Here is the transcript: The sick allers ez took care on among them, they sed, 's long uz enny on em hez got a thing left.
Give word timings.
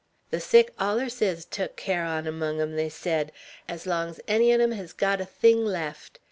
The 0.31 0.39
sick 0.39 0.73
allers 0.79 1.21
ez 1.21 1.45
took 1.45 1.75
care 1.75 2.03
on 2.05 2.25
among 2.25 2.57
them, 2.57 2.75
they 2.75 2.89
sed, 2.89 3.31
's 3.69 3.85
long 3.85 4.09
uz 4.09 4.19
enny 4.27 4.51
on 4.51 4.59
em 4.59 4.71
hez 4.71 4.93
got 4.93 5.21
a 5.21 5.25
thing 5.25 5.63
left. 5.63 6.17